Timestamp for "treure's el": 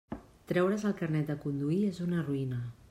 0.51-0.95